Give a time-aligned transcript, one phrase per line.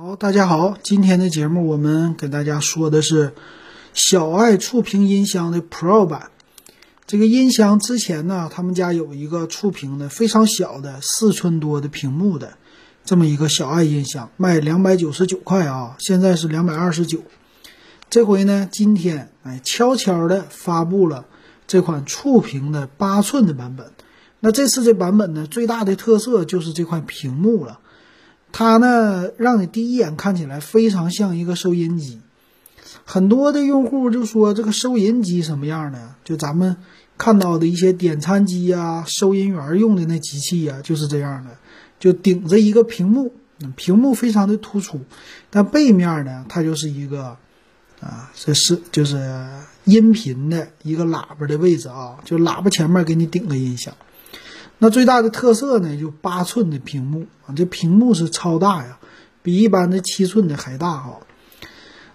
[0.00, 3.32] 好，大家好，今天的节目我们给大家说的是
[3.94, 6.30] 小爱触屏音箱的 Pro 版。
[7.04, 12.58] 这个音箱之前呢，他们家有一个触屏的非常小的四寸多的屏幕的
[13.04, 17.24] 这么一个小爱音箱，卖两百九十九块啊，现在是两百二十九。
[18.08, 21.26] 这回呢，今天哎悄悄的发布了
[21.66, 23.90] 这款触屏的八寸的版本。
[24.38, 27.80] 那这次这版本呢，最大的特色就是这块屏幕了。
[28.52, 32.20] 它呢，让你第一眼看起来非常像一个收音机。
[33.04, 36.14] 很多的用户就说这个收银机什么样呢？
[36.24, 36.76] 就咱们
[37.16, 41.50] 看到的一些点餐机呀、收银员用的那机器呀，就是这样的，
[41.98, 43.32] 就顶着一个屏幕，
[43.76, 45.00] 屏幕非常的突出，
[45.50, 47.36] 但背面呢，它就是一个
[48.00, 49.16] 啊，这是就是
[49.84, 53.94] 音频的一个喇叭的位置啊，就喇叭前面给你顶个音响。
[54.80, 58.98] 那最大的特色呢，就八寸的屏幕啊，这屏幕是超大呀，
[59.42, 61.20] 比一般的七寸的还大哈。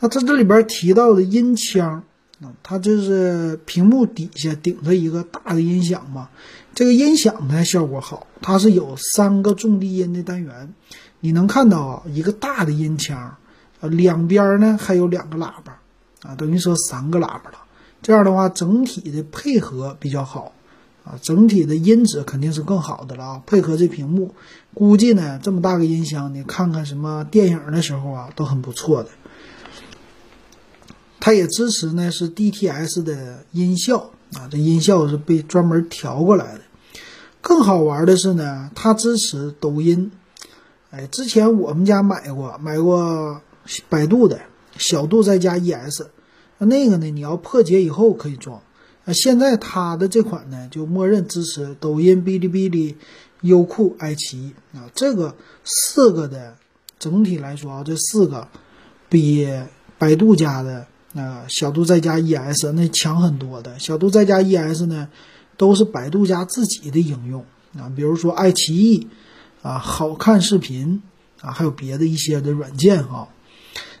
[0.00, 2.04] 那它这里边提到的音腔
[2.40, 6.30] 啊，它就是屏幕底下顶着一个大的音响嘛，
[6.74, 10.72] 这个音响呢效果好，它是有三个重低音的单元，
[11.20, 13.36] 你能看到啊一个大的音腔，
[13.80, 15.80] 呃两边呢还有两个喇叭
[16.22, 17.58] 啊，等于说三个喇叭了。
[18.00, 20.54] 这样的话，整体的配合比较好。
[21.06, 23.42] 啊，整体的音质肯定是更好的了啊！
[23.46, 24.34] 配合这屏幕，
[24.74, 29.10] 估计呢这么大个音箱，你看看什么电影的时候啊，都很不错的。
[31.20, 36.62] 它也支持呢是 DTS 的音效啊，这音效是被专门调过来的。
[37.40, 40.10] 更好玩的是呢，它支持抖音。
[40.90, 43.40] 哎，之前我们家买过，买过
[43.88, 44.40] 百度的
[44.76, 46.02] 小度再加 ES，
[46.58, 48.60] 那个呢你要破解以后可以装。
[49.08, 52.96] 那现在它的这款呢，就默认支持抖音、哔哩哔哩、
[53.40, 56.56] 优酷、爱奇艺啊，这个四个的
[56.98, 58.48] 整体来说啊，这四个
[59.08, 59.48] 比
[59.96, 63.78] 百度家的啊小度再加 ES 那强很多的。
[63.78, 65.08] 小度再加 ES 呢，
[65.56, 67.44] 都是百度家自己的应用
[67.78, 69.06] 啊，比如说爱奇艺
[69.62, 71.00] 啊、好看视频
[71.40, 73.28] 啊，还有别的一些的软件哈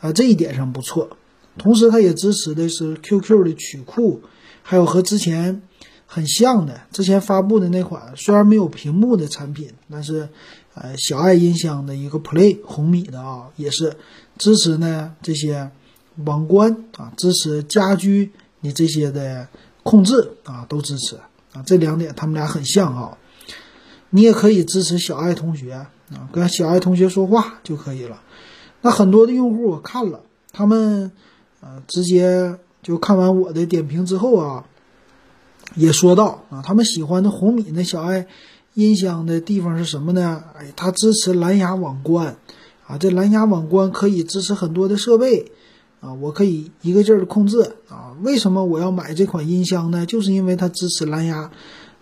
[0.00, 1.16] 啊，这一点上不错。
[1.56, 4.22] 同时，它也支持的是 QQ 的曲库。
[4.70, 5.62] 还有和之前
[6.06, 10.28] 很像的，之前发布的那款虽然没有屏幕的产品，但是，
[10.74, 13.96] 呃，小爱音箱的一个 Play 红米的啊，也是
[14.36, 15.70] 支持呢这些
[16.16, 18.30] 网关啊，支持家居
[18.60, 19.48] 你这些的
[19.84, 21.16] 控制啊，都支持
[21.54, 23.16] 啊，这两点他们俩很像啊。
[24.10, 28.20] 你也可以支持小爱同学啊，跟小爱同学说话就可以了。
[28.82, 30.20] 那很多的用户我看了，
[30.52, 31.10] 他们
[31.62, 32.58] 呃直接。
[32.82, 34.64] 就看完我的点评之后啊，
[35.74, 38.26] 也说到啊，他们喜欢的红米那小爱
[38.74, 40.42] 音箱的地方是什么呢？
[40.56, 42.36] 哎，它支持蓝牙网关
[42.86, 45.50] 啊，这蓝牙网关可以支持很多的设备
[46.00, 48.14] 啊，我可以一个劲儿的控制啊。
[48.22, 50.06] 为什么我要买这款音箱呢？
[50.06, 51.50] 就是因为它支持蓝牙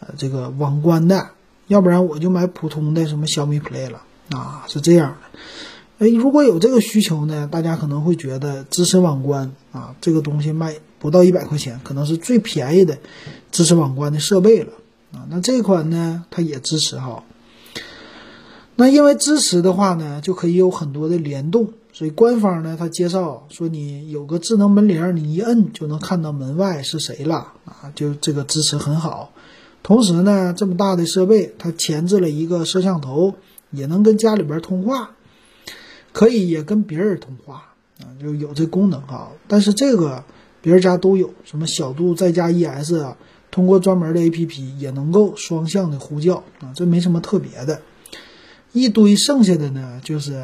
[0.00, 1.28] 呃这个网关的，
[1.66, 5.38] 要不然我就买普通的什么小米 Play 了啊，是这样的。
[6.02, 12.98] 哎，如果有这个需求呢，大家可能会觉得支持网关啊，这个东西卖不到一百块钱，可能是最便宜的
[13.52, 14.72] 支持网关的设备了
[15.12, 15.28] 啊。
[15.30, 17.22] 那这款呢，它也支持哈。
[18.74, 29.30] 那因为支持的话呢，就可以有很多的联动，所以官方呢，它介绍说你有个智能门铃，你一摁就能看到门外是谁了啊，就这个支持很好。
[29.84, 33.34] 同时呢，这么大的设备，它前置了一个摄像头，
[33.70, 35.12] 也能跟家里边通话。
[36.12, 39.30] 可以也跟别人通话啊，就有这功能哈。
[39.48, 40.22] 但是这个
[40.60, 43.16] 别人家都有，什么小度再加 ES 啊，
[43.50, 47.80] 通过专门的 APP 也能够双向的呼叫啊，这没什么特别的。
[48.72, 50.34] 一堆剩下的呢，就是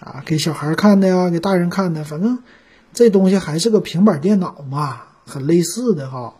[0.00, 2.38] 啊，给小孩看的呀，给大人看的，反正
[2.92, 6.34] 这东西还是个平板电脑嘛，很类似的哈。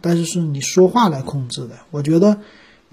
[0.00, 2.38] 但是是你说话来控制的，我觉得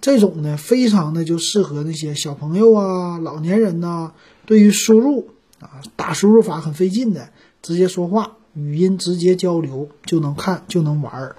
[0.01, 4.11] 这种呢，非常的就适合那些小朋友啊、老年人呐。
[4.45, 5.29] 对于输入
[5.59, 7.29] 啊，打输入法很费劲的，
[7.61, 11.35] 直接说话，语音直接交流就能看就能玩儿，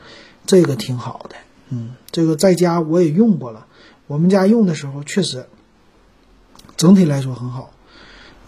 [0.47, 1.37] 这个挺好的。
[1.69, 3.67] 嗯，这个在家我也用过了，
[4.07, 5.47] 我们家用的时候确实
[6.77, 7.73] 整体来说很好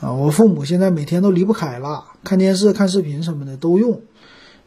[0.00, 0.12] 啊。
[0.12, 4.02] 我父母现在每天都离不开了，看电视、看视频什么的都用。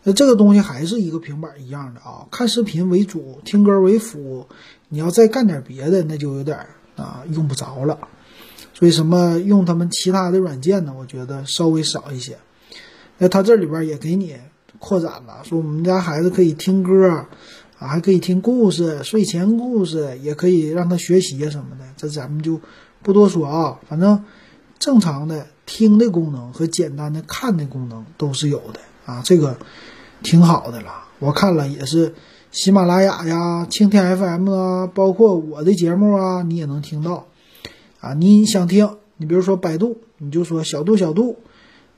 [0.03, 4.47] 那这个东西还是一个平板一样的啊，看视频为主，听歌为辅。
[4.89, 7.99] 你要再干点别的，那就有点啊用不着了。
[8.81, 10.93] 为什么用他们其他的软件呢？
[10.97, 12.35] 我觉得稍微少一些。
[13.19, 14.35] 那它这里边也给你
[14.79, 17.07] 扩展了，说我们家孩子可以听歌
[17.77, 21.85] 啊，还可以听故事，睡前故事也可以让他学习啊什么的。
[21.95, 22.59] 这咱们就
[23.03, 23.79] 不多说啊。
[23.87, 24.23] 反正
[24.79, 29.57] 正常的听的功能和简单的看的功能都是有的啊，这个
[30.23, 31.05] 挺好的了。
[31.19, 32.15] 我看了也是
[32.49, 37.27] 喜马拉雅呀、蜻蜓 FM 啊，包括我的节目啊，你也能听到
[38.01, 38.13] 啊。
[38.13, 41.37] 你想听，你比如说百度，你就说小度小度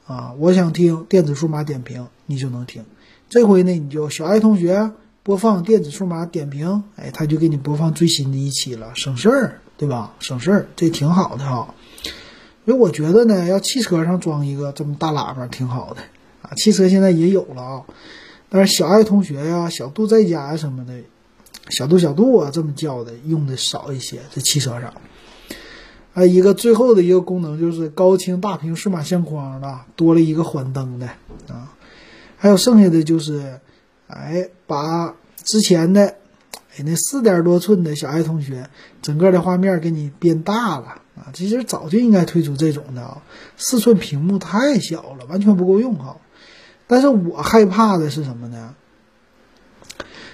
[0.05, 2.85] 啊，我想听电子数码点评，你就能听。
[3.29, 4.91] 这回呢，你就小爱同学
[5.23, 10.13] 播放电子数码点评，哎，他就给你播放最新的一期了，省事儿，对吧？
[10.19, 11.73] 省事儿，这挺好的哈。
[12.65, 16.01] 所以我觉得呢，要汽车上装一个这么大喇叭挺好的
[16.41, 16.53] 啊。
[16.55, 17.83] 汽车现在也有了啊，
[18.49, 20.93] 但是小爱同学呀、小度在家呀什么的，
[21.69, 24.93] 小度小度啊这么叫的用的少一些，在汽车上。
[26.13, 31.07] 啊，一个最后的一个功能就是高清大屏数码相框了，多了一个缓灯的
[31.47, 31.73] 啊。
[32.37, 33.59] 还有剩下的就是，
[34.07, 36.15] 哎，把之前的
[36.77, 38.69] 哎那四点多寸的小爱同学
[39.01, 41.01] 整个的画面给你变大了。
[41.15, 43.21] 啊，其实早就应该推出这种的啊，
[43.55, 46.17] 四寸屏幕太小了，完全不够用哈。
[46.87, 48.75] 但是我害怕的是什么呢？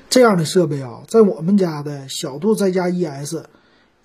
[0.10, 3.44] 这样的设备啊，在我们家的小度在家 ES，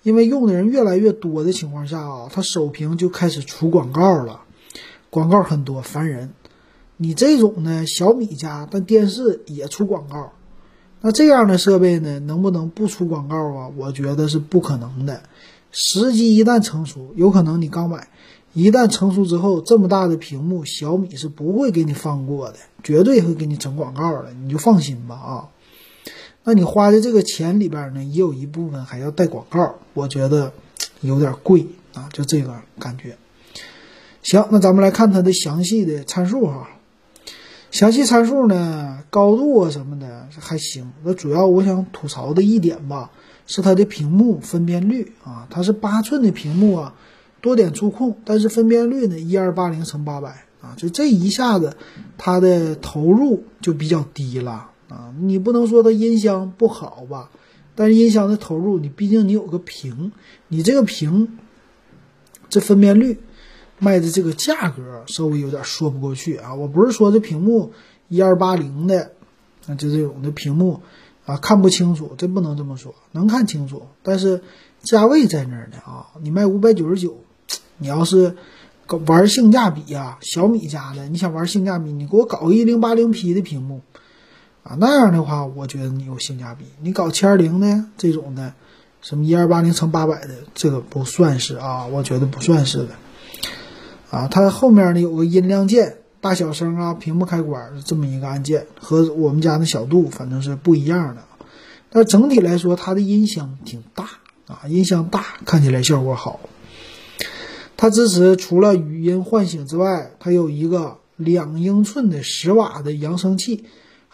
[0.05, 4.41] 因为用的人越来越多的情况下啊，它首屏就开始出广告了，
[5.09, 6.31] 广告很多，烦人。
[6.95, 10.33] 你这种呢，小米家但电视也出广告，
[11.01, 13.71] 那这样的设备呢，能不能不出广告啊？
[13.75, 15.23] 我觉得是不可能的。
[15.71, 18.07] 时机一旦成熟，有可能你刚买，
[18.53, 25.49] 一旦成熟之后，这么大的屏幕，小米是不会给你放过的，绝对会给你整广告的，你就放心吧啊。
[26.45, 30.53] 那你花的这个钱里边呢，也有一部分还要带广告，我觉得
[31.01, 33.17] 有点贵啊，就这个感觉。
[34.23, 36.69] 行，那咱们来看它的详细的参数哈。
[37.71, 40.93] 详细参数呢，高度啊什么的还行。
[41.03, 43.11] 那主要我想吐槽的一点吧。
[43.47, 46.95] 是它的屏幕分辨率啊，它是八寸的屏幕啊，
[47.41, 51.77] 多点触控，但是分辨率呢一二八零乘八百啊，就这一下子
[52.17, 55.13] 它的投入就比较低了啊。
[55.19, 57.29] 你不能说它音箱不好吧，
[57.75, 60.11] 但是音箱的投入，你毕竟你有个屏，
[60.47, 61.37] 你这个屏
[62.49, 63.19] 这分辨率
[63.79, 66.55] 卖的这个价格稍微有点说不过去啊。
[66.55, 67.71] 我不是说这屏幕
[68.07, 69.11] 一二八零的，
[69.65, 70.81] 那就这种的屏幕。
[71.25, 74.43] 啊，看不清楚，这不能这么说，能看清楚，但是
[74.83, 76.05] 价位在那儿呢啊！
[76.21, 77.17] 你卖五百九十九，
[77.79, 78.35] 你要是
[79.07, 83.81] 玩性价比呀，小米家的，你想玩性价比，你给我搞个一零八零 P 的屏幕
[84.65, 86.65] 啊，那样的话，我觉得你有性价比。
[86.81, 88.53] 你搞七二零的这种的，
[89.01, 92.89] 什么一二八零乘八百的，这个不算是啊，我觉得不算是的
[94.09, 94.27] 啊。
[94.27, 95.99] 它后面呢有个音量键。
[96.21, 101.21] 大小声啊，屏幕开关这么一个按键，和我们家的小度反正是不一样的。
[101.91, 104.09] 但整体来说，它的音箱挺大
[104.47, 106.39] 啊，音箱大，看起来效果好。
[107.77, 113.65] 它支持除了语音唤醒之外，它有一个两英寸的十瓦的扬声器，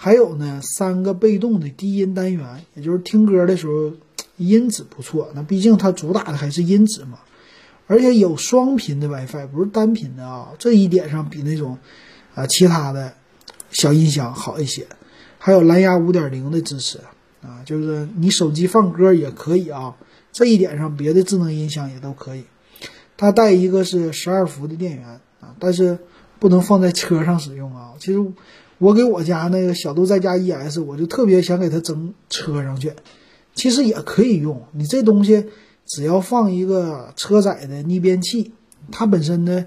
[0.03, 3.93] 还有呢三个被动的低音单元，也就是听歌的时候
[4.35, 5.29] 音质不错。
[5.35, 7.19] 那毕竟它主打的还是音质嘛。
[7.85, 11.77] 而且有双频的 WiFi，不是单频的啊，这一点上比那种，
[12.33, 13.13] 啊其他的
[13.69, 14.87] 小音箱好一些。
[15.37, 16.97] 还有蓝牙五点零的支持
[17.43, 19.95] 啊，就是你手机放歌也可以啊。
[20.31, 22.45] 这一点上，别的智能音箱也都可以。
[23.17, 25.07] 它带一个是十二伏的电源
[25.41, 25.99] 啊，但是
[26.39, 27.91] 不能放在车上使用啊。
[27.99, 28.19] 其实
[28.81, 32.91] 我给我家那个小度在家 ES，我就特别想给它整车上去，
[33.53, 34.63] 其实也可以用。
[34.73, 35.45] 你这东西。
[35.83, 38.53] 只要放一个车载的逆变器，
[38.91, 39.65] 它本身的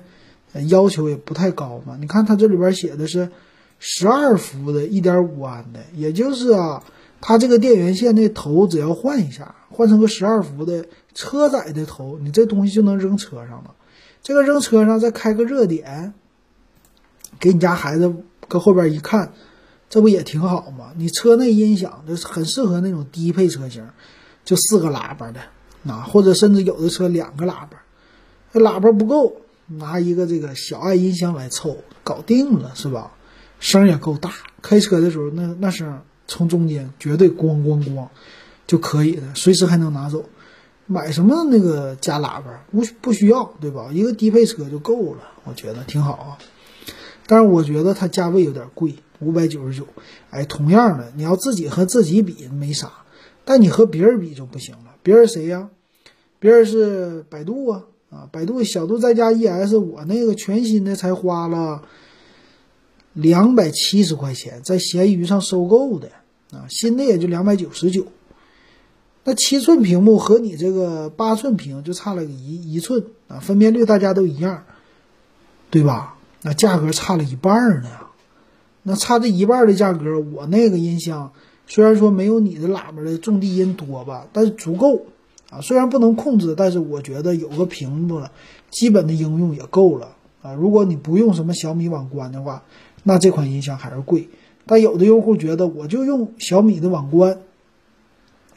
[0.69, 1.99] 要求也不太高嘛。
[2.01, 3.29] 你看它这里边写的是
[3.79, 6.83] 十二伏的一点五安的，也就是啊，
[7.21, 13.75] 它这个电源线那头只要换一下，换成个十二伏的车载的头，你这东西就能扔车上了。
[14.23, 16.15] 这个扔车上再开个热点，
[17.39, 18.15] 给你家孩子
[18.55, 19.33] 搁后边一看，
[19.91, 20.93] 这不也挺好吗？
[20.97, 23.85] 你车内音响就是很适合那种低配车型，
[24.45, 25.41] 就四个喇叭的。
[25.87, 27.83] 啊，或者甚至有的车两个喇叭，
[28.53, 33.11] 这喇叭不够，拿一个这个小爱音箱来凑，搞定了，是吧？
[33.61, 34.33] 声也够大，
[34.63, 38.09] 开车的时候那那声从中间绝对咣咣咣
[38.67, 40.25] 就可以了，随时还能拿走。
[40.87, 43.91] 买什么那个加喇叭不不需要，对吧？
[43.93, 46.39] 一个低配车就够了，我觉得挺好啊。
[47.27, 49.87] 但是我觉得它价位有点贵，五百九十九。
[50.31, 52.91] 哎，同样的，你要自己和自己比没啥，
[53.45, 54.97] 但你和别人比就不行了。
[55.03, 55.71] 别人谁呀？
[56.39, 58.29] 别人是百度啊啊！
[58.31, 61.83] 百度小度在家 ES，我那个全新的才花了
[63.15, 66.09] 两百七十块钱，在闲鱼上收购的
[66.53, 68.07] 啊，新的也就两百九十九
[69.25, 74.65] 那七寸屏幕和你这个八寸屏就差了个一一寸啊，分辨率大家都一样，
[75.71, 76.14] 对吧？
[76.47, 77.89] 那价格差了一半呢，
[78.83, 81.33] 那差这一半的价格，我那个音箱
[81.67, 85.07] 虽然说没有你的喇叭的重低音多吧，但是足够
[85.49, 85.63] 啊。
[85.63, 88.31] 虽然不能控制，但是我觉得有个屏幕了，
[88.71, 90.53] 基本的应用也够了啊。
[90.53, 92.63] 如果你不用什么小米网关的话，
[93.03, 94.29] 那这款音箱还是贵。
[94.67, 97.39] 但有的用户觉得，我就用小米的网关。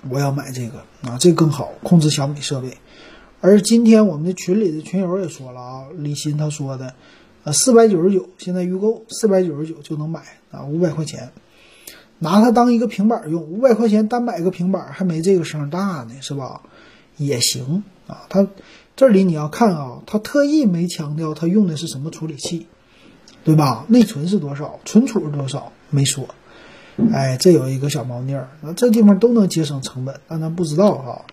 [0.10, 0.80] 我要买这个
[1.10, 2.78] 啊，这更好控制小米设备。
[3.40, 6.94] 而今天我们的群里的群友也说了啊，李鑫他说的，
[7.52, 11.32] 四百九十九现在预购，四百九十九就能买啊，五百块钱，
[12.20, 16.62] 拿它当一个平板用，五百块钱单买个平板还没这个声大呢，是吧？
[17.18, 18.26] 也行啊。
[18.30, 18.48] 他
[18.96, 22.68] 这里你要看啊，他特意没强调他用的是什么处理器，
[23.44, 23.86] 对吧？
[23.88, 26.28] 内存是多少，存储是多少，没说。
[27.14, 31.26] 哎，这有一个小猫腻儿，那这地方都能节省成本，但咱不知道哈。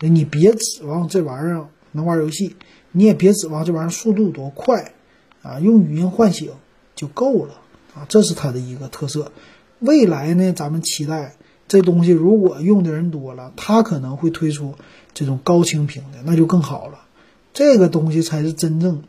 [0.00, 2.54] 你别指望这玩意儿能玩游戏，
[2.92, 4.92] 你也别指望这玩意儿速度多快
[5.46, 6.50] 啊，用语音唤醒
[6.94, 7.54] 就够了
[7.94, 9.32] 啊，这是它的一个特色。
[9.78, 11.36] 未来呢，咱们期待
[11.68, 14.74] 这东西如果用的人多了，它可能会推出
[15.14, 17.00] 这种高清屏的，那就更好了。
[17.52, 19.04] 这个东西才是真正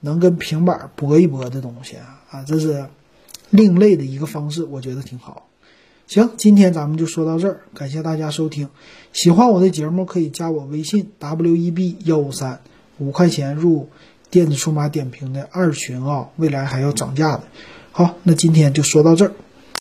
[0.00, 2.86] 能跟平板搏一搏的东西啊啊，这是。
[3.52, 5.48] 另类的一个方式，我觉得挺好。
[6.06, 8.68] 行，今天咱们就说到这儿，感谢大家收听。
[9.12, 12.60] 喜欢我的节目可以加我微信 w e b 幺五三，
[12.98, 13.88] 五块钱入
[14.30, 17.42] 电子数码点评的二群啊，未来还要涨价的。
[17.92, 19.32] 好，那今天就说到这儿。